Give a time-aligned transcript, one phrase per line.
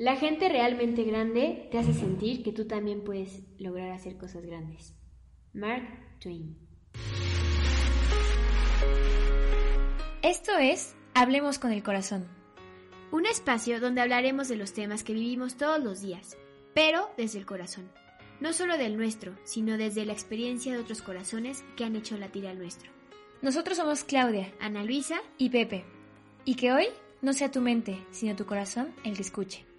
[0.00, 4.94] La gente realmente grande te hace sentir que tú también puedes lograr hacer cosas grandes.
[5.52, 5.82] Mark
[6.20, 6.56] Twain.
[10.22, 12.26] Esto es Hablemos con el Corazón.
[13.12, 16.38] Un espacio donde hablaremos de los temas que vivimos todos los días,
[16.72, 17.92] pero desde el corazón.
[18.40, 22.46] No solo del nuestro, sino desde la experiencia de otros corazones que han hecho latir
[22.46, 22.90] al nuestro.
[23.42, 25.84] Nosotros somos Claudia, Ana Luisa y Pepe.
[26.46, 26.86] Y que hoy
[27.20, 29.69] no sea tu mente, sino tu corazón el que escuche.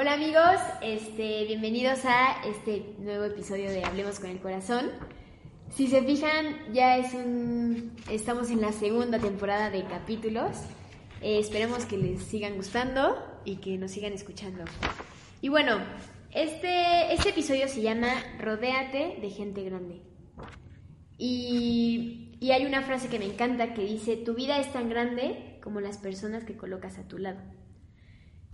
[0.00, 4.86] Hola amigos, este, bienvenidos a este nuevo episodio de Hablemos con el Corazón.
[5.68, 10.56] Si se fijan, ya es un, estamos en la segunda temporada de capítulos.
[11.20, 14.64] Eh, esperemos que les sigan gustando y que nos sigan escuchando.
[15.42, 15.76] Y bueno,
[16.30, 20.00] este, este episodio se llama Rodéate de gente grande.
[21.18, 25.58] Y, y hay una frase que me encanta que dice, tu vida es tan grande
[25.62, 27.59] como las personas que colocas a tu lado.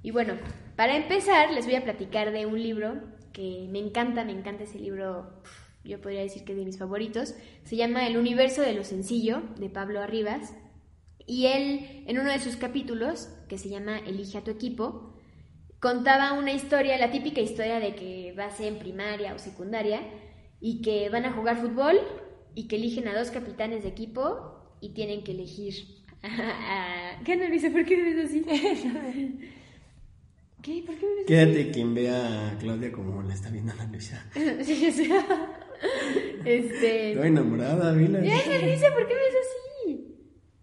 [0.07, 0.35] Y bueno,
[0.77, 2.95] para empezar les voy a platicar de un libro
[3.33, 5.43] que me encanta, me encanta ese libro,
[5.83, 7.35] yo podría decir que es de mis favoritos.
[7.65, 10.55] Se llama El universo de lo sencillo, de Pablo Arribas.
[11.27, 15.13] Y él, en uno de sus capítulos, que se llama Elige a tu equipo,
[15.81, 20.03] contaba una historia, la típica historia de que vas en primaria o secundaria
[20.61, 21.99] y que van a jugar fútbol
[22.55, 25.75] y que eligen a dos capitanes de equipo y tienen que elegir
[26.23, 27.21] a...
[27.25, 27.73] ¿Qué no dice?
[27.73, 28.45] ¿Por qué ves así?
[30.67, 30.83] ¿Qué?
[30.85, 34.29] ¿Por qué me ves Quédate quien vea a Claudia como la está viendo Ana Luisa.
[34.65, 35.09] Sí, sí.
[36.45, 37.13] Este.
[37.13, 38.19] Estoy enamorada, mira.
[38.19, 40.17] ¡Ay, Alicia, ¿por qué me ves así?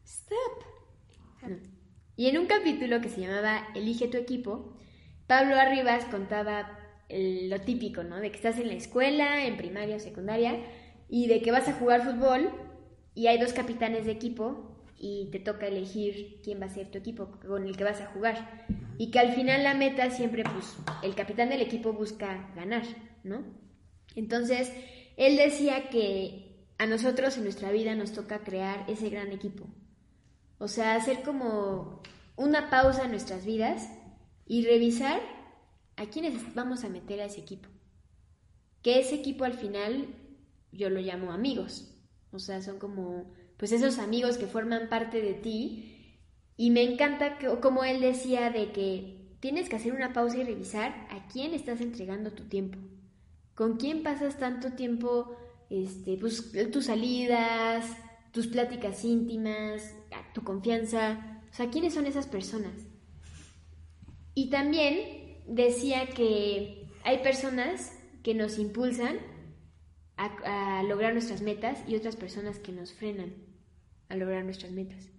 [0.04, 1.56] Stop.
[2.18, 4.76] Y en un capítulo que se llamaba Elige tu equipo,
[5.26, 8.20] Pablo Arribas contaba lo típico, ¿no?
[8.20, 10.66] De que estás en la escuela, en primaria o secundaria,
[11.08, 12.50] y de que vas a jugar fútbol
[13.16, 14.73] y hay dos capitanes de equipo
[15.06, 18.06] y te toca elegir quién va a ser tu equipo con el que vas a
[18.06, 18.66] jugar.
[18.98, 22.84] Y que al final la meta siempre, pues, el capitán del equipo busca ganar,
[23.26, 23.44] ¿no?
[24.16, 24.72] Entonces,
[25.18, 29.66] él decía que a nosotros en nuestra vida nos toca crear ese gran equipo.
[30.58, 32.02] O sea, hacer como
[32.38, 33.90] una pausa en nuestras vidas
[34.46, 35.20] y revisar
[35.98, 37.68] a quiénes vamos a meter a ese equipo.
[38.82, 40.16] Que ese equipo al final
[40.72, 41.94] yo lo llamo amigos.
[42.32, 46.20] O sea, son como pues esos amigos que forman parte de ti.
[46.58, 50.44] Y me encanta que, como él decía de que tienes que hacer una pausa y
[50.44, 52.78] revisar a quién estás entregando tu tiempo.
[53.56, 55.38] ¿Con quién pasas tanto tiempo,
[55.70, 57.90] este, pues, tus salidas,
[58.34, 59.96] tus pláticas íntimas,
[60.34, 61.42] tu confianza?
[61.50, 62.74] O sea, ¿quiénes son esas personas?
[64.36, 69.20] Y también decía que hay personas que nos impulsan
[70.18, 73.53] a, a lograr nuestras metas y otras personas que nos frenan
[74.14, 75.10] a lograr nuestras metas.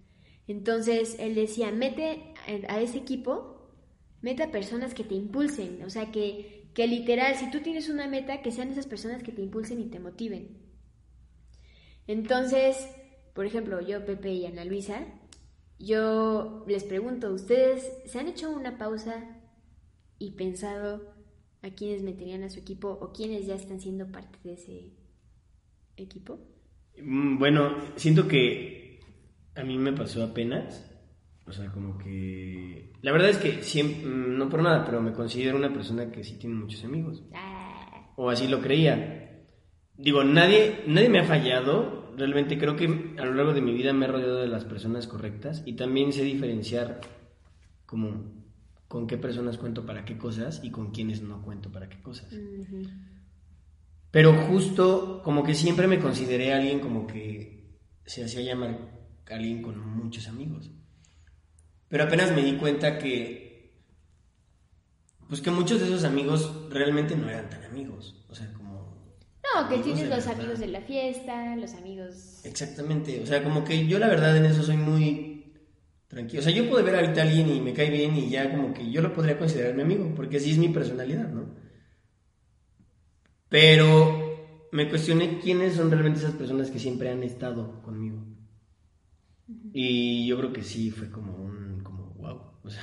[0.47, 2.33] Entonces, él decía, mete
[2.69, 3.71] a ese equipo,
[4.21, 8.07] mete a personas que te impulsen, o sea, que, que literal, si tú tienes una
[8.07, 10.57] meta, que sean esas personas que te impulsen y te motiven.
[12.07, 12.87] Entonces,
[13.33, 15.05] por ejemplo, yo, Pepe y Ana Luisa,
[15.79, 19.41] yo les pregunto, ¿ustedes se han hecho una pausa
[20.19, 21.13] y pensado
[21.61, 24.93] a quiénes meterían a su equipo o quiénes ya están siendo parte de ese
[25.97, 26.39] equipo?
[26.97, 28.84] Mm, Bueno, siento que
[29.55, 30.91] a mí me pasó apenas.
[31.47, 32.91] O sea, como que...
[33.01, 36.23] La verdad es que siempre, mm, no por nada, pero me considero una persona que
[36.23, 37.23] sí tiene muchos amigos.
[37.33, 39.43] Ah, O así lo creía.
[39.97, 42.11] Digo, nadie, nadie me ha fallado.
[42.17, 42.85] Realmente creo que
[43.17, 46.13] a lo largo de mi vida me he rodeado de las personas correctas y también
[46.13, 47.01] sé diferenciar
[47.85, 48.33] como
[48.87, 52.33] con qué personas cuento para qué cosas y con quiénes no cuento para qué cosas.
[54.11, 59.79] Pero justo como que siempre me consideré alguien como que se hacía llamar alguien con
[59.97, 60.71] muchos amigos.
[61.87, 63.45] Pero apenas me di cuenta que
[65.27, 69.17] pues que muchos de esos amigos realmente no eran tan amigos, o sea, como
[69.55, 70.33] No, que tienes los verdad.
[70.39, 72.41] amigos de la fiesta, los amigos...
[72.43, 75.53] exactamente, o sea, como que yo la verdad en eso soy muy
[76.07, 76.41] tranquilo.
[76.41, 78.71] O sea, yo puedo ver ahorita a alguien y me cae bien y ya como
[78.73, 81.55] que yo lo podría considerar mi amigo, porque así es mi personalidad, ¿no?
[83.49, 88.17] Pero me cuestioné quiénes son realmente esas personas que siempre han estado conmigo.
[89.73, 92.41] Y yo creo que sí, fue como un, como, wow.
[92.63, 92.81] O sea,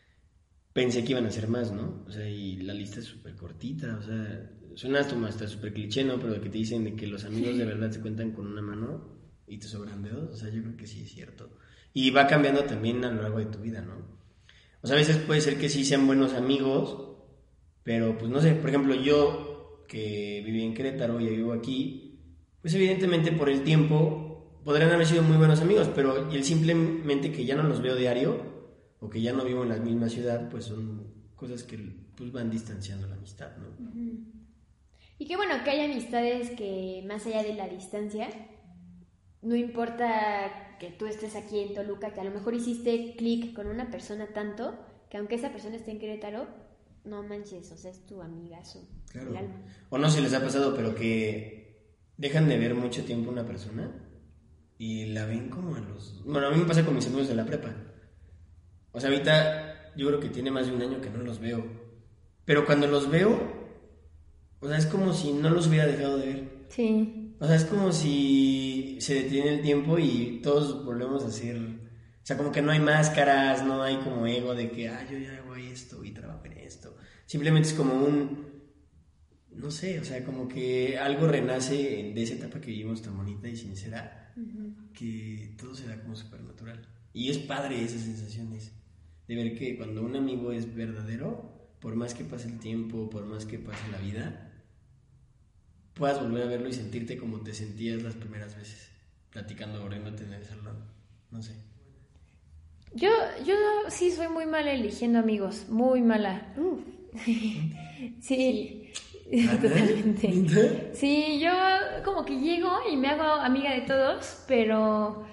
[0.72, 2.04] pensé que iban a ser más, ¿no?
[2.06, 6.18] O sea, y la lista es súper cortita, o sea, suena hasta, súper cliché, ¿no?
[6.18, 8.62] Pero de que te dicen de que los amigos de verdad se cuentan con una
[8.62, 9.14] mano
[9.46, 11.58] y te sobran dedos, o sea, yo creo que sí es cierto.
[11.92, 13.94] Y va cambiando también a lo largo de tu vida, ¿no?
[14.82, 17.14] O sea, a veces puede ser que sí sean buenos amigos,
[17.84, 22.18] pero pues no sé, por ejemplo, yo que viví en Querétaro y vivo aquí,
[22.60, 24.23] pues evidentemente por el tiempo
[24.64, 28.40] podrían haber sido muy buenos amigos, pero el simplemente que ya no los veo diario
[29.00, 31.78] o que ya no vivo en la misma ciudad, pues son cosas que
[32.16, 33.66] pues van distanciando la amistad, ¿no?
[35.18, 38.28] Y qué bueno que hay amistades que más allá de la distancia,
[39.42, 43.66] no importa que tú estés aquí en Toluca, que a lo mejor hiciste clic con
[43.66, 44.78] una persona tanto,
[45.10, 46.48] que aunque esa persona esté en Querétaro,
[47.04, 48.88] no manches, o sea, es tu amigazo.
[49.12, 49.30] Claro.
[49.90, 54.13] O no se les ha pasado, pero que dejan de ver mucho tiempo una persona
[54.78, 56.22] y la ven como a los...
[56.24, 57.74] Bueno, a mí me pasa con mis amigos de la prepa.
[58.92, 61.64] O sea, ahorita yo creo que tiene más de un año que no los veo.
[62.44, 63.38] Pero cuando los veo,
[64.60, 66.48] o sea, es como si no los hubiera dejado de ver.
[66.68, 67.36] Sí.
[67.38, 71.56] O sea, es como si se detiene el tiempo y todos volvemos a ser...
[71.58, 75.18] O sea, como que no hay máscaras, no hay como ego de que, ah, yo
[75.18, 76.96] ya hago esto y trabajo en esto.
[77.26, 78.53] Simplemente es como un...
[79.54, 83.48] No sé, o sea, como que algo renace de esa etapa que vivimos tan bonita
[83.48, 84.32] y sincera,
[84.92, 86.86] que todo se da como súper natural.
[87.12, 88.72] Y es padre esas sensaciones,
[89.28, 93.24] de ver que cuando un amigo es verdadero, por más que pase el tiempo, por
[93.26, 94.52] más que pase la vida,
[95.94, 98.90] puedas volver a verlo y sentirte como te sentías las primeras veces,
[99.30, 100.76] platicando riéndote en el salón.
[101.30, 101.54] No sé.
[102.94, 103.10] Yo,
[103.44, 103.54] yo
[103.88, 106.54] sí soy muy mala eligiendo amigos, muy mala.
[108.20, 108.92] sí,
[109.60, 110.90] totalmente.
[110.94, 111.52] Sí, yo
[112.04, 115.24] como que llego y me hago amiga de todos, pero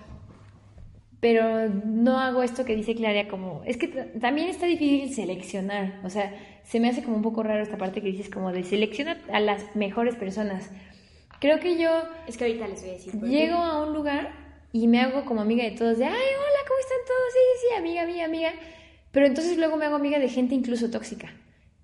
[1.20, 6.10] pero no hago esto que dice Claria como es que también está difícil seleccionar, o
[6.10, 6.34] sea,
[6.64, 9.40] se me hace como un poco raro esta parte que dices como de selecciona a
[9.40, 10.72] las mejores personas.
[11.40, 11.90] Creo que yo
[12.28, 13.14] Es que ahorita les voy a decir.
[13.22, 14.32] Llego a un lugar
[14.72, 17.34] y me hago como amiga de todos, de, ay, hola, ¿cómo están todos?
[17.34, 18.52] Sí, sí, sí, amiga, amiga, amiga.
[19.12, 21.34] Pero entonces luego me hago amiga de gente incluso tóxica.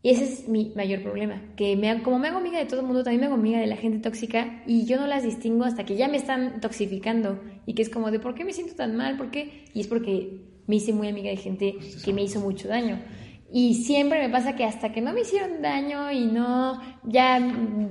[0.08, 2.86] Y ese es mi mayor problema, que me, como me hago amiga de todo el
[2.86, 5.84] mundo, también me hago amiga de la gente tóxica y yo no las distingo hasta
[5.84, 8.96] que ya me están toxificando y que es como de, ¿por qué me siento tan
[8.96, 9.18] mal?
[9.18, 9.66] ¿Por qué?
[9.74, 11.76] Y es porque me hice muy amiga de gente
[12.06, 13.02] que me hizo mucho daño.
[13.52, 17.40] Y siempre me pasa que hasta que no me hicieron daño y no, ya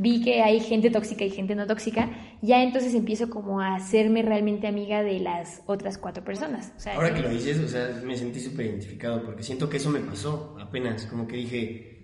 [0.01, 2.09] vi que hay gente tóxica y gente no tóxica,
[2.41, 6.73] ya entonces empiezo como a hacerme realmente amiga de las otras cuatro personas.
[6.79, 9.77] O sea, Ahora que lo dices, o sea, me sentí súper identificado porque siento que
[9.77, 11.96] eso me pasó apenas, como que dije,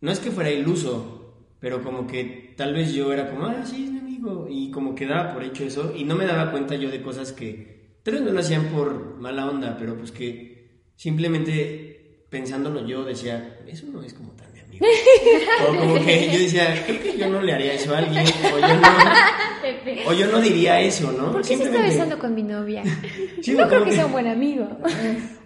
[0.00, 3.84] no es que fuera iluso, pero como que tal vez yo era como, ah, sí,
[3.84, 6.76] es mi amigo, y como que daba por hecho eso, y no me daba cuenta
[6.76, 10.82] yo de cosas que tal vez no lo hacían por mala onda, pero pues que
[10.96, 14.86] simplemente pensándolo yo decía, eso no es como tan mi amigo.
[15.68, 18.58] o como que yo decía, creo que yo no le haría eso a alguien, o
[18.58, 21.32] yo no, o yo no diría eso, ¿no?
[21.32, 22.82] ¿por qué se está besando con mi novia?
[23.40, 24.66] Sí, no creo que sea un buen amigo.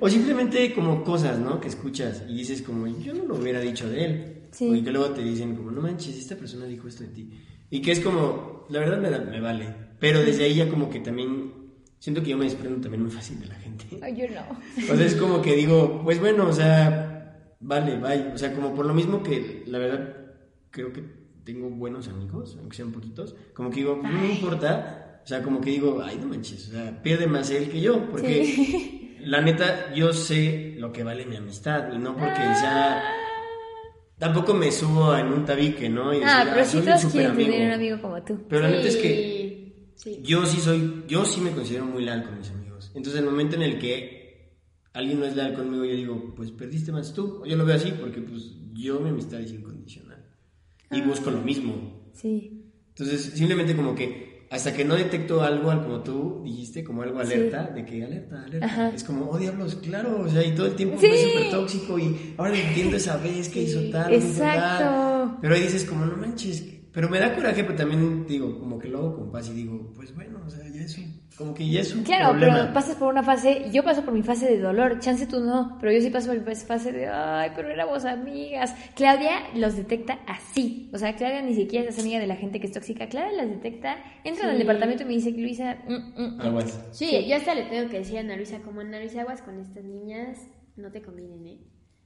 [0.01, 1.61] O simplemente como cosas, ¿no?
[1.61, 4.32] Que escuchas y dices como, yo no lo hubiera dicho de él.
[4.53, 4.69] Sí.
[4.69, 7.31] O y que luego te dicen como, no manches, esta persona dijo esto de ti.
[7.71, 9.75] Y que es como, la verdad me, da- me vale.
[9.99, 11.53] Pero desde ahí ya como que también,
[11.99, 13.85] siento que yo me desprendo también muy fácil de la gente.
[14.03, 14.43] Ay, yo no.
[14.93, 18.33] O sea, es como que digo, pues bueno, o sea, vale, bye.
[18.35, 20.17] O sea, como por lo mismo que la verdad
[20.71, 21.03] creo que
[21.45, 25.21] tengo buenos amigos, aunque sean poquitos, como que digo, no me importa.
[25.25, 28.11] O sea, como que digo, ay, no manches, o sea, pierde más él que yo,
[28.11, 33.03] porque la neta, yo sé lo que vale mi amistad y no porque sea.
[34.23, 36.13] Tampoco me subo en un tabique, ¿no?
[36.13, 37.51] Y decir, Ah, pero "Ah, sí todos súper quieren amigo".
[37.51, 38.39] tener un amigo como tú.
[38.49, 42.23] Pero la neta es que Sí, yo sí soy, yo sí me considero muy leal
[42.25, 42.93] con mis amigos.
[42.95, 44.53] Entonces, el momento en el que
[44.93, 47.43] alguien no es leal conmigo, yo digo, pues perdiste más tú.
[47.45, 50.25] Yo lo veo así porque, pues, yo mi amistad es incondicional.
[50.93, 51.05] Y Ah.
[51.05, 52.05] busco lo mismo.
[52.13, 52.63] Sí.
[52.91, 57.19] Entonces, simplemente como que hasta que no detecto algo, al- como tú dijiste, como algo
[57.25, 57.33] Sí.
[57.33, 58.67] alerta, de que alerta, alerta.
[58.67, 58.89] Ajá.
[58.95, 61.07] Es como, oh diablos, claro, o sea, y todo el tiempo Sí.
[61.09, 64.55] fue súper tóxico y ahora entiendo esa vez que hizo tal, hizo tal.
[64.57, 65.39] Exacto.
[65.41, 68.89] Pero ahí dices como, no manches, pero me da coraje, pero también digo, como que
[68.89, 71.69] lo hago con paz y digo, pues bueno, o sea, ya es un, como que
[71.69, 72.55] ya es un Claro, problema.
[72.61, 75.79] pero pasas por una fase, yo paso por mi fase de dolor, chance tú no,
[75.81, 78.75] pero yo sí paso por mi fase de, ay, pero éramos amigas.
[78.95, 82.67] Claudia los detecta así, o sea, Claudia ni siquiera es amiga de la gente que
[82.67, 84.59] es tóxica, Claudia las detecta, entra al Sí.
[84.59, 86.41] departamento y me dice, Luisa, mm, mm, mm".
[86.43, 86.89] Aguas.
[86.93, 89.59] Sí, yo hasta le tengo que decir a Ana Luisa, como Ana Luisa, aguas con
[89.61, 90.39] estas niñas,
[90.77, 91.59] no te convienen, ¿eh?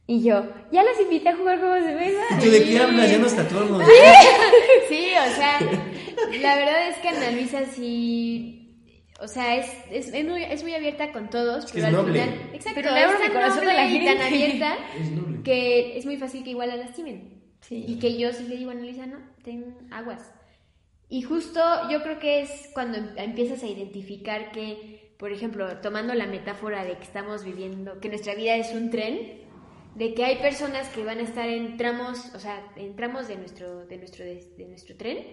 [0.07, 2.21] Y yo, ya las invité a jugar juegos de mesa.
[2.39, 3.11] ¿Y tú de qué hablas?
[3.11, 3.83] Ya nos tatuamos.
[4.89, 5.59] Sí, o sea,
[6.41, 8.53] la verdad es que Ana Luisa sí.
[9.21, 11.95] O sea, es, es, es muy, es muy abierta con todos, Es que pero es
[11.95, 12.21] al noble.
[12.23, 12.41] final.
[12.53, 14.25] Exacto, Pero abre es corazón a noble la y tan gente.
[14.25, 15.43] abierta Es noble.
[15.43, 17.43] que es muy fácil que igual la lastimen.
[17.63, 17.85] Sí.
[17.89, 20.33] Y que yo sí le digo a Ana Luisa, no, ten aguas.
[21.09, 21.61] Y justo
[21.91, 26.85] yo creo que es cuando em- empiezas a identificar que, por ejemplo, tomando la metáfora
[26.85, 29.46] de que estamos viviendo, que nuestra vida es un tren,
[29.97, 33.37] de que hay personas que van a estar en tramos, o sea, en tramos de
[33.37, 35.25] nuestro, de nuestro, de nuestro tren,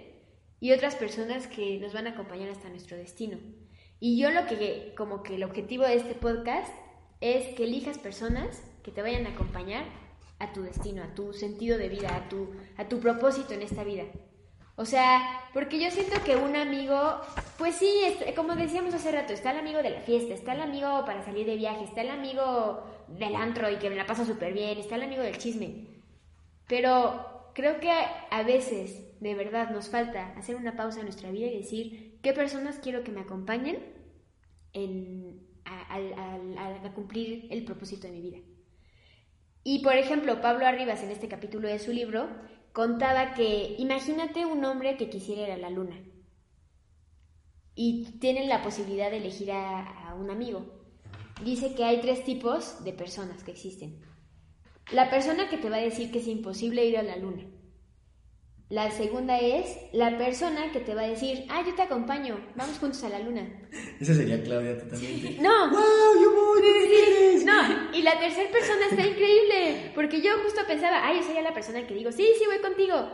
[0.61, 3.37] y otras personas que nos van a acompañar hasta nuestro destino.
[3.99, 6.73] Y yo lo que, como que el objetivo de este podcast
[7.19, 9.83] es que elijas personas que te vayan a acompañar
[10.39, 13.83] a tu destino, a tu sentido de vida, a tu, a tu propósito en esta
[13.83, 14.05] vida.
[14.75, 17.21] O sea, porque yo siento que un amigo,
[17.59, 17.91] pues sí,
[18.35, 21.45] como decíamos hace rato, está el amigo de la fiesta, está el amigo para salir
[21.45, 24.95] de viaje, está el amigo del antro y que me la pasa súper bien, está
[24.95, 25.87] el amigo del chisme.
[26.67, 31.45] Pero creo que a veces, de verdad, nos falta hacer una pausa en nuestra vida
[31.47, 33.77] y decir qué personas quiero que me acompañen
[34.73, 38.37] en, a cumplir el propósito de mi vida.
[39.63, 42.27] Y por ejemplo, Pablo Arribas en este capítulo de su libro
[42.73, 45.95] contaba que imagínate un hombre que quisiera ir a la luna
[47.75, 50.83] y tienen la posibilidad de elegir a, a un amigo.
[51.43, 54.01] Dice que hay tres tipos de personas que existen.
[54.91, 57.45] La persona que te va a decir que es imposible ir a la luna.
[58.69, 62.79] La segunda es la persona que te va a decir, ah, yo te acompaño, vamos
[62.79, 63.47] juntos a la luna.
[63.99, 65.37] Esa sería Claudia totalmente.
[65.39, 66.23] No, ¡Wow!
[66.23, 67.43] ¡Yo voy!
[67.45, 69.62] no, y la tercera persona está increíble,
[69.95, 73.09] porque yo justo pensaba, ay, yo sería la persona que digo, sí, sí, voy contigo.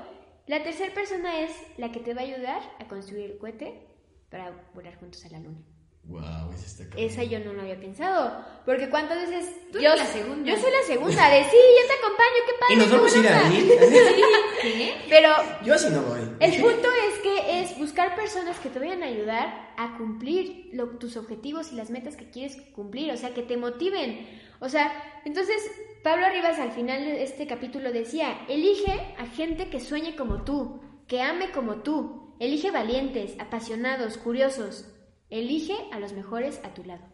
[0.48, 3.82] La tercera persona es la que te va a ayudar a construir el cohete
[4.30, 5.60] para volar juntos a la luna.
[6.06, 6.52] ¡Wow!
[6.56, 7.06] Esa está cabrón.
[7.06, 10.50] Esa yo no lo había pensado, porque cuántas veces Tú yo eres la segunda.
[10.52, 12.74] Yo soy la segunda de sí, yo te acompaño, qué padre.
[12.74, 13.60] Y nos vamos a ir buena a onda".
[13.60, 13.80] ir.
[14.62, 15.30] Sí, pero
[15.64, 16.20] Yo así no voy.
[16.40, 20.88] el punto es que es buscar personas que te vayan a ayudar a cumplir lo-
[20.98, 24.28] tus objetivos y las metas que quieres cumplir, o sea, que te motiven.
[24.60, 24.92] O sea,
[25.26, 25.56] entonces
[26.04, 30.82] Pablo Arribas al final de este capítulo decía, elige a gente que sueñe como tú,
[31.08, 34.90] que ame como tú, elige valientes, apasionados, curiosos,
[35.30, 37.06] elige a los mejores a tu lado.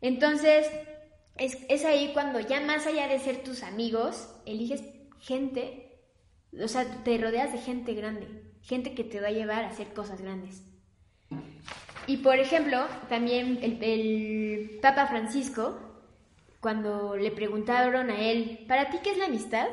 [0.00, 0.68] Entonces,
[1.36, 4.82] es, es ahí cuando ya más allá de ser tus amigos, eliges
[5.20, 6.00] gente,
[6.60, 8.26] o sea, te rodeas de gente grande,
[8.62, 10.64] gente que te va a llevar a hacer cosas grandes.
[12.08, 15.85] Y por ejemplo, también el Papa Francisco,
[16.66, 19.68] cuando le preguntaron a él, ¿para ti qué es la amistad?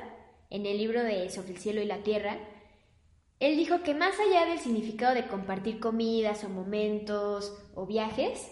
[0.51, 2.37] En el libro de Sobre el cielo y la tierra,
[3.39, 8.47] él dijo que más allá del significado de compartir comidas o momentos o viajes,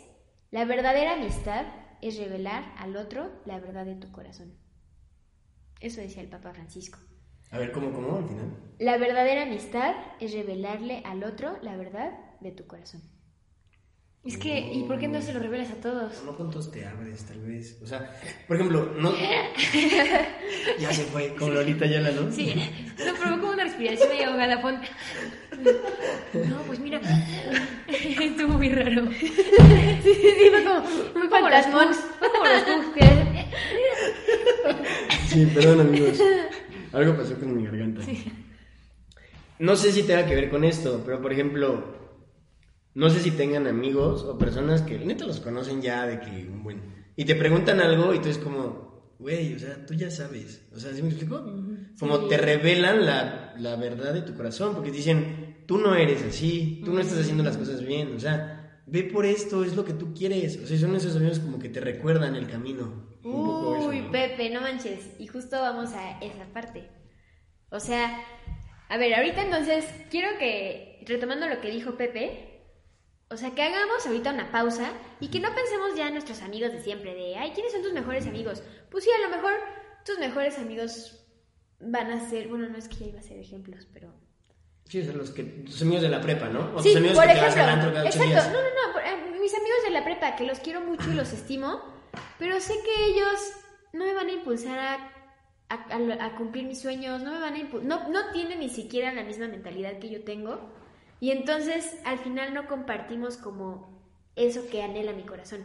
[0.50, 1.68] la verdadera amistad
[2.02, 4.58] es revelar al otro la verdad de tu corazón.
[5.80, 6.98] Eso decía el Papa Francisco.
[7.52, 8.56] A ver, ¿cómo, cómo al final?
[8.80, 13.04] La verdadera amistad es revelarle al otro la verdad de tu corazón.
[14.24, 16.24] Es que, ¿y por qué no se lo revelas a todos?
[16.24, 17.80] No con todos te abres, tal vez.
[17.82, 18.16] O sea,
[18.48, 19.14] por ejemplo, no.
[20.80, 22.32] ya se fue, con Lolita Yala, ¿no?
[22.32, 22.54] Sí,
[23.04, 24.80] no provocó una respiración medio galafón.
[26.34, 27.02] No, pues mira,
[27.88, 29.10] estuvo muy raro.
[29.20, 29.28] Sí,
[30.04, 31.88] sí, fue como Como fantasmón.
[31.88, 33.08] pugs, fue como los pugs
[35.30, 36.20] Sí, perdón, amigos.
[36.94, 38.02] Algo pasó con mi garganta.
[39.58, 42.01] No sé si tenga que ver con esto, pero por ejemplo,
[42.94, 46.64] no sé si tengan amigos o personas que neta los conocen ya de que un
[46.64, 46.82] buen.
[47.16, 50.68] Y te preguntan algo y tú es como, güey, o sea, tú ya sabes.
[50.76, 51.44] O sea, ¿sí me explico?
[52.00, 56.82] Como te revelan la, la verdad de tu corazón, porque dicen, tú no eres así,
[56.84, 59.94] tú no estás haciendo las cosas bien, o sea, ve por esto, es lo que
[59.94, 60.60] tú quieres.
[60.62, 63.18] O sea, son esos amigos como que te recuerdan el camino.
[63.24, 64.12] Un poco eso, Uy, ¿no?
[64.12, 65.12] Pepe, no manches.
[65.20, 66.90] Y justo vamos a esa parte.
[67.70, 68.22] O sea,
[68.90, 72.51] a ver, ahorita entonces quiero que, retomando lo que dijo Pepe,
[73.32, 76.72] o sea, que hagamos ahorita una pausa y que no pensemos ya en nuestros amigos
[76.74, 78.62] de siempre, de, ay, ¿quiénes son tus mejores amigos?
[78.90, 79.54] Pues sí, a lo mejor
[80.06, 81.18] tus mejores amigos
[81.80, 84.14] van a ser, bueno, no es que ya iba a ser ejemplos, pero...
[84.86, 86.76] Sí, sea, los que, tus amigos de la prepa, ¿no?
[86.76, 88.48] O Sí, tus amigos por que te vas ejemplo, al cada ocho exacto, días.
[88.52, 91.14] no, no, no, por- eh, mis amigos de la prepa, que los quiero mucho y
[91.14, 91.82] los estimo,
[92.38, 93.40] pero sé que ellos
[93.94, 94.94] no me van a impulsar a,
[95.70, 99.14] a- a- a cumplir mis sueños, no me van a no, no tienen ni siquiera
[99.14, 100.60] la misma mentalidad que yo tengo,
[101.22, 104.02] y entonces al final no compartimos como
[104.36, 105.64] eso que anhela mi corazón.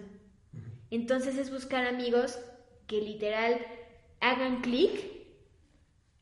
[0.90, 2.38] Entonces es buscar amigos
[2.86, 3.58] que literal
[4.20, 4.92] hagan clic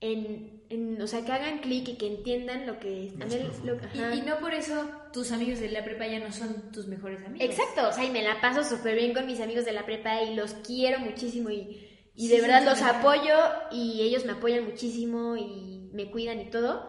[0.00, 4.18] en, en- o sea, que hagan clic y que entiendan lo que anhel- lo- Y,
[4.18, 7.48] y no por eso tus amigos de la prepa ya no son tus mejores amigos.
[7.48, 10.22] Exacto, o sea, y me la paso súper bien con mis amigos de la prepa
[10.22, 12.84] y los quiero muchísimo y, y Sí, de verdad sí, los sí.
[12.84, 13.34] apoyo
[13.70, 16.88] y ellos me apoyan muchísimo y me cuidan y todo,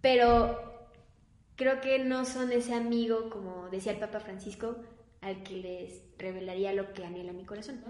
[0.00, 0.75] pero
[1.56, 4.76] creo que no son ese amigo, como decía el Papa Francisco,
[5.20, 7.80] al que les revelaría lo que anhela mi corazón.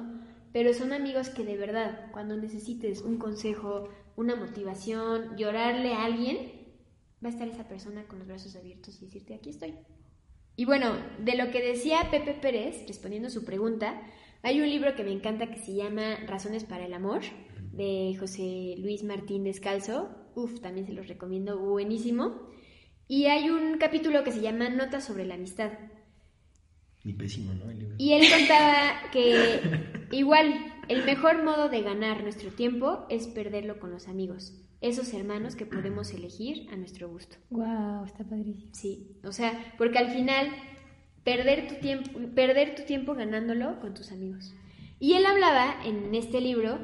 [0.53, 6.67] Pero son amigos que de verdad, cuando necesites un consejo, una motivación, llorarle a alguien,
[7.23, 9.75] va a estar esa persona con los brazos abiertos y decirte, aquí estoy.
[10.57, 14.01] Y bueno, de lo que decía Pepe Pérez, respondiendo a su pregunta,
[14.43, 17.23] hay un libro que me encanta que se llama Razones para el Amor,
[17.73, 20.09] de José Luis Martín Descalzo.
[20.35, 22.49] Uf, también se los recomiendo, buenísimo.
[23.09, 25.73] Y hay un capítulo que se llama Notas sobre la amistad.
[27.05, 27.71] Ni pésimo, ¿no?
[27.71, 27.95] El libro.
[27.99, 29.61] Y él contaba que
[30.11, 35.57] igual el mejor modo de ganar nuestro tiempo es perderlo con los amigos, esos hermanos
[35.57, 37.37] que podemos elegir a nuestro gusto.
[37.51, 38.73] Wow, está padrísimo.
[38.73, 40.49] Sí, o sea, porque al final
[41.25, 44.55] perder tu tiempo, perder tu tiempo ganándolo con tus amigos.
[44.99, 46.79] Y él hablaba en este libro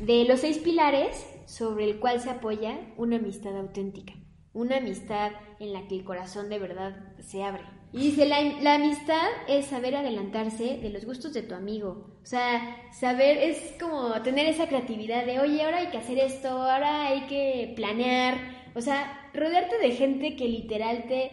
[0.00, 4.14] de los seis pilares sobre el cual se apoya una amistad auténtica,
[4.52, 7.64] una amistad en la que el corazón de verdad se abre.
[7.92, 12.18] Y dice, la, la, amistad es saber adelantarse de los gustos de tu amigo.
[12.22, 16.48] O sea, saber es como tener esa creatividad de, oye, ahora hay que hacer esto,
[16.48, 18.58] ahora hay que planear.
[18.74, 21.30] O sea, rodearte de gente que literal te,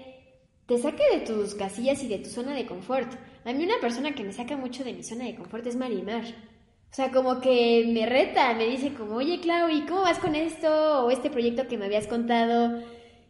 [0.66, 3.12] te saque de tus casillas y de tu zona de confort.
[3.44, 6.24] A mí una persona que me saca mucho de mi zona de confort es Marimar.
[6.24, 10.34] O sea, como que me reta, me dice como, oye, Clau, ¿y cómo vas con
[10.34, 11.06] esto?
[11.06, 12.82] O este proyecto que me habías contado.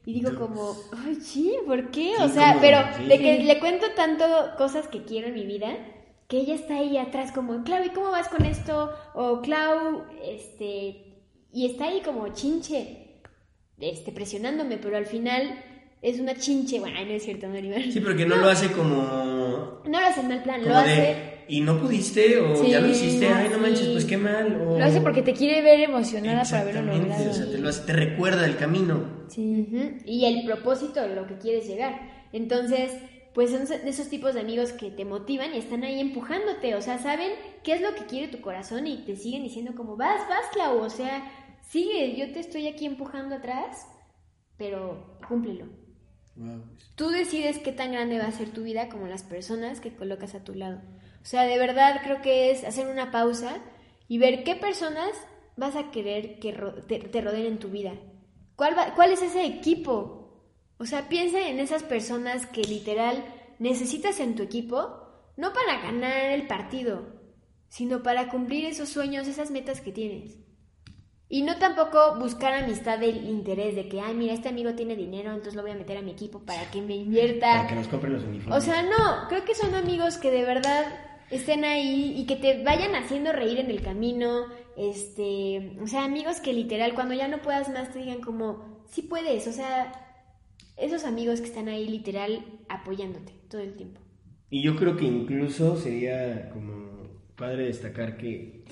[0.06, 2.14] Y digo como, ay, sí, ¿por qué?
[2.16, 3.06] Sí, o sea, pero sí.
[3.06, 4.26] de que le cuento tanto
[4.58, 5.76] cosas que quiero en mi vida,
[6.28, 8.92] que ella está ahí atrás como, Clau, ¿y cómo vas con esto?
[9.16, 13.22] O Clau, este, y está ahí como chinche,
[13.80, 15.60] este, presionándome, pero al final
[16.02, 17.92] es una chinche, bueno, no es cierto, Maribel.
[17.92, 19.82] Sí, porque no lo hace como.
[19.86, 21.35] No lo hace en mal plan, lo de, hace...
[21.48, 23.62] Y no pudiste, o Sí, ya lo hiciste, ay, no sí.
[23.62, 24.62] manches, pues qué mal.
[24.62, 24.78] O...
[24.80, 27.32] Lo hace porque te quiere ver emocionada haberlo Exactamente, logrado.
[27.32, 29.26] o sea, te, lo hace- te recuerda el camino.
[29.30, 29.68] Sí.
[30.06, 32.00] Y el propósito de lo que quieres llegar.
[32.34, 32.92] Entonces,
[33.34, 36.74] pues son de esos tipos de amigos que te motivan y están ahí empujándote.
[36.76, 37.32] O sea, saben
[37.64, 40.80] qué es lo que quiere tu corazón y te siguen diciendo como, vas, vas, Clau.
[40.80, 41.30] O sea,
[41.70, 43.86] sigue, yo te estoy aquí empujando atrás,
[44.58, 45.66] pero cúmplelo.
[46.38, 46.64] Wow.
[46.96, 50.36] Tú decides qué tan grande va a ser tu vida como las personas que colocas
[50.36, 50.82] a tu lado.
[51.26, 53.58] O sea, de verdad creo que es hacer una pausa
[54.08, 55.10] y ver qué personas
[55.58, 57.94] vas a querer que ro- te, te rodeen en tu vida.
[58.56, 60.46] ¿Cuál, va- ¿Cuál es ese equipo?
[60.78, 63.26] O sea, piensa en esas personas que literal
[63.58, 65.00] necesitas en tu equipo,
[65.36, 67.08] no para ganar el partido,
[67.70, 70.38] sino para cumplir esos sueños, esas metas que tienes.
[71.28, 75.30] Y no tampoco buscar amistad del interés de que, ay, mira, este amigo tiene dinero,
[75.32, 77.52] entonces lo voy a meter a mi equipo para que me invierta.
[77.56, 78.58] Para que nos compren los uniformes.
[78.58, 80.86] O sea, no, creo que son amigos que de verdad
[81.30, 84.46] estén ahí y que te vayan haciendo reír en el camino,
[84.78, 89.02] este, o sea, amigos que literal cuando ya no puedas más te digan como, sí
[89.02, 89.92] puedes, o sea,
[90.78, 94.02] esos amigos que están ahí literal apoyándote todo el tiempo.
[94.50, 96.86] Y yo creo que incluso sería como
[97.36, 98.64] padre destacar que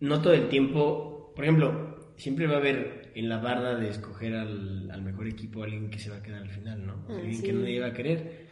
[0.00, 4.34] no todo el tiempo, por ejemplo, siempre va a haber en la barda de escoger
[4.34, 7.06] al, al mejor equipo alguien que se va a quedar al final, ¿no?
[7.08, 7.42] Ah, alguien sí.
[7.42, 8.46] que nadie va a querer.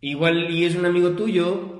[0.00, 1.79] Igual y es un amigo tuyo,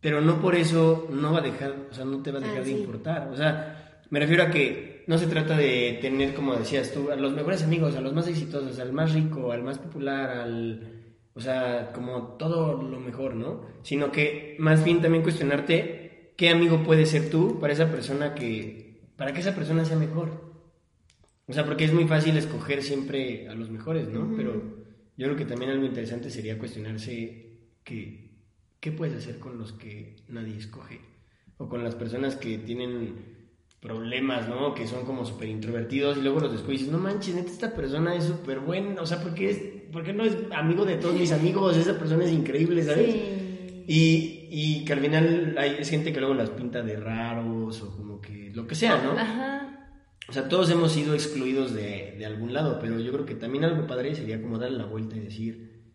[0.00, 2.58] pero no por eso no va a dejar, o sea, no te va a dejar
[2.58, 2.78] Ah, de sí.
[2.78, 3.28] importar.
[3.32, 7.16] O sea, me refiero a que no se trata de tener, como decías tú, a
[7.16, 10.94] los mejores amigos, a los más exitosos, al más rico, al más popular, al...
[11.34, 13.62] O sea, como todo lo mejor, ¿no?
[13.82, 19.12] Sino que más bien también cuestionarte qué amigo puedes ser tú para esa persona que...
[19.16, 20.48] para que esa persona sea mejor.
[21.46, 24.32] O sea, porque es muy fácil escoger siempre a los mejores, ¿no?
[24.36, 24.52] Pero
[25.16, 28.27] yo creo que también algo interesante sería cuestionarse que,
[28.80, 31.00] qué puedes hacer con los que nadie escoge.
[31.58, 33.38] O con las personas que tienen
[33.80, 34.74] problemas, ¿no?
[34.74, 37.74] Que son como súper introvertidos y luego los descubres y dices, no manches, neta, esta
[37.74, 39.00] persona es súper buena.
[39.00, 39.58] O sea, ¿por qué, es,
[39.92, 41.76] ¿por qué no es amigo de todos mis amigos?
[41.76, 43.12] Esa persona es increíble, ¿sabes?
[43.12, 43.84] Sí.
[43.86, 48.20] Y, y que al final hay gente que luego las pinta de raros o como
[48.20, 49.12] que lo que sea, ¿no?
[49.12, 49.64] Ajá.
[50.28, 53.64] O sea, todos hemos sido excluidos de, de algún lado, pero yo creo que también
[53.64, 55.94] algo padre sería como darle la vuelta y decir,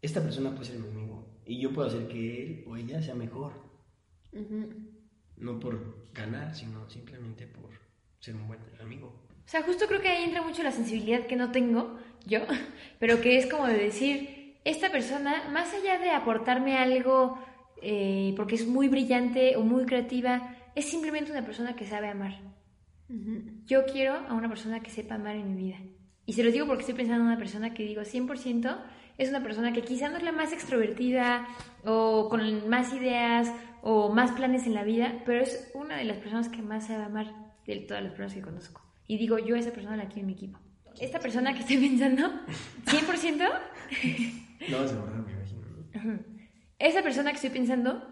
[0.00, 1.05] esta persona puede ser mi amigo
[1.46, 3.52] y yo puedo hacer que él o ella sea mejor,
[4.32, 4.68] Ujú.
[5.36, 7.70] no por ganar, sino simplemente por
[8.20, 9.06] ser un buen amigo.
[9.46, 12.40] O sea, justo creo que ahí entra mucho la sensibilidad que no tengo yo,
[12.98, 17.38] pero que es como de decir, esta persona, más allá de aportarme algo
[17.80, 22.40] eh, porque es muy brillante o muy creativa, es simplemente una persona que sabe amar.
[23.66, 25.78] Yo quiero a una persona que sepa amar en mi vida.
[26.26, 28.76] Y se los digo porque estoy pensando en una persona que digo 100%
[29.18, 31.46] es una persona que quizá no es la más extrovertida
[31.84, 33.50] o con más ideas
[33.82, 37.04] o más planes en la vida, pero es una de las personas que más sabe
[37.04, 37.32] amar
[37.66, 38.82] de todas las personas que conozco.
[39.06, 40.58] Y digo, yo a esa persona la quiero en mi equipo.
[41.00, 42.28] esta persona que estoy pensando,
[42.86, 43.38] 100%,
[44.68, 46.12] No borrar, me imagino.
[46.14, 46.18] ¿no?
[46.78, 48.02] esa persona que estoy pensando,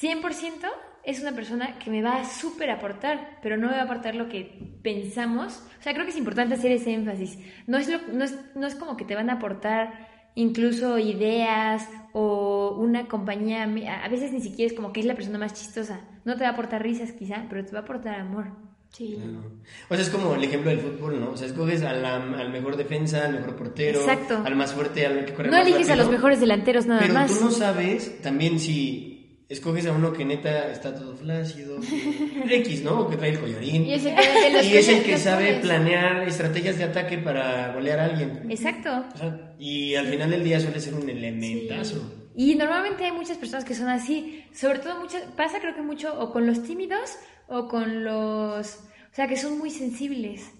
[0.00, 0.68] 100%
[1.04, 4.14] es una persona que me va a súper aportar, pero no me va a aportar
[4.14, 5.62] lo que pensamos.
[5.78, 7.38] O sea, creo que es importante hacer ese énfasis.
[7.66, 11.88] No es, lo- no es, no es como que te van a aportar incluso ideas
[12.12, 16.00] o una compañía, a veces ni siquiera es como que es la persona más chistosa.
[16.24, 18.46] No te va a aportar risas quizá, pero te va a aportar amor.
[18.90, 19.16] Sí.
[19.20, 19.50] Claro.
[19.90, 21.30] O sea, es como el ejemplo del fútbol, ¿no?
[21.32, 24.40] O sea, escoges a la- al mejor defensa, al mejor portero, Exacto.
[24.44, 27.14] al más fuerte, al que corre No más eliges a los mejores delanteros nada Pero
[27.14, 27.36] más.
[27.36, 29.13] tú no sabes también si
[29.54, 33.00] escoges a uno que neta está todo flácido, que- X, ¿no?
[33.00, 33.84] O que trae el collarín.
[33.86, 36.84] Y es el que, de los Y es el los que sabe planear estrategias de
[36.84, 38.46] ataque para golear a alguien.
[38.50, 39.04] Exacto.
[39.14, 42.12] O sea, y al final del día suele ser un elementazo.
[42.36, 46.18] Y normalmente hay muchas personas que son así, sobre todo muchas, pasa creo que mucho
[46.20, 50.50] o con los tímidos o con los, o sea, que son muy sensibles.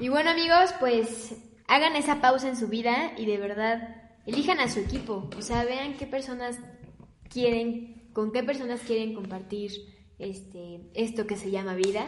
[0.00, 1.34] Y bueno amigos, pues
[1.68, 3.96] hagan esa pausa en su vida y de verdad
[4.26, 5.30] elijan a su equipo.
[5.38, 6.58] O sea, vean qué personas
[7.28, 9.72] quieren, con qué personas quieren compartir
[10.18, 12.06] este, esto que se llama vida.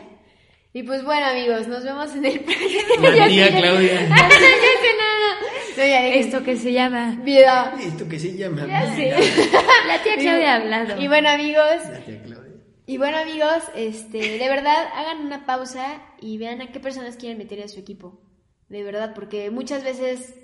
[0.74, 4.08] Y pues bueno amigos, nos vemos en el tía Claudia.
[4.08, 5.42] Ya sé, no, no.
[5.76, 7.74] No, ya dije, Esto que se llama vida.
[7.80, 9.20] Esto que se llama Ya vida.
[9.20, 9.50] sé.
[9.86, 11.00] la tía Claudia hablando.
[11.00, 12.52] Y bueno amigos, La tía Claudia.
[12.86, 17.38] Y bueno amigos, este, de verdad hagan una pausa y vean a qué personas quieren
[17.38, 18.20] meter a su equipo.
[18.68, 20.34] De verdad, porque muchas veces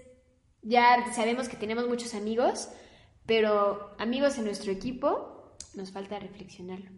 [0.62, 2.68] ya sabemos que tenemos muchos amigos,
[3.26, 5.37] pero amigos en nuestro equipo
[5.74, 6.90] nos falta reflexionarlo.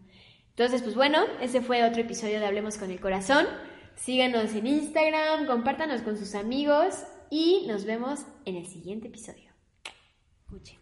[0.50, 3.46] Entonces, pues bueno, ese fue otro episodio de Hablemos con el Corazón.
[3.96, 9.50] Síganos en Instagram, compártanos con sus amigos y nos vemos en el siguiente episodio.
[10.44, 10.79] Escuchen.